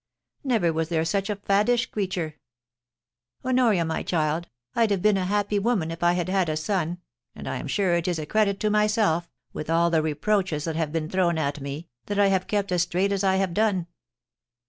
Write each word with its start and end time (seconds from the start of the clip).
Never 0.43 0.73
was 0.73 0.89
there 0.89 1.05
such 1.05 1.29
a 1.29 1.35
faddish 1.35 1.91
creature! 1.91 2.39
Honoria, 3.45 3.85
my 3.85 4.01
child, 4.01 4.47
I'd 4.73 4.89
have 4.89 5.03
been 5.03 5.15
a 5.15 5.25
happy 5.25 5.59
woman 5.59 5.91
if 5.91 6.01
I 6.01 6.13
had 6.13 6.27
had 6.27 6.49
a 6.49 6.57
son, 6.57 6.97
and 7.35 7.47
I 7.47 7.57
am 7.57 7.67
sure 7.67 7.93
it 7.93 8.07
is 8.07 8.17
a 8.17 8.25
credit 8.25 8.59
to 8.61 8.71
myself, 8.71 9.29
with 9.53 9.69
all 9.69 9.91
the 9.91 10.01
reproaches 10.01 10.63
that 10.63 10.75
have 10.75 10.91
been 10.91 11.07
thrown 11.07 11.37
at 11.37 11.61
me, 11.61 11.87
that 12.07 12.17
I 12.17 12.29
have 12.29 12.47
kept 12.47 12.71
as 12.71 12.81
straight 12.81 13.11
as 13.11 13.23
I 13.23 13.35
have 13.35 13.53
done. 13.53 13.85